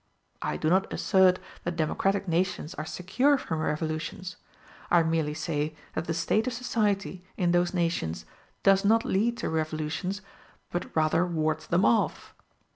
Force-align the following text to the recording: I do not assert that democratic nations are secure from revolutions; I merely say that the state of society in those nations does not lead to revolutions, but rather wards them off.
I 0.41 0.57
do 0.57 0.67
not 0.67 0.91
assert 0.91 1.37
that 1.63 1.75
democratic 1.75 2.27
nations 2.27 2.73
are 2.73 2.87
secure 2.87 3.37
from 3.37 3.59
revolutions; 3.59 4.35
I 4.89 5.03
merely 5.03 5.35
say 5.35 5.75
that 5.93 6.05
the 6.05 6.13
state 6.15 6.47
of 6.47 6.53
society 6.53 7.23
in 7.37 7.51
those 7.51 7.71
nations 7.75 8.25
does 8.63 8.83
not 8.83 9.05
lead 9.05 9.37
to 9.37 9.49
revolutions, 9.51 10.23
but 10.71 10.95
rather 10.95 11.23
wards 11.23 11.67
them 11.67 11.85
off. 11.85 12.33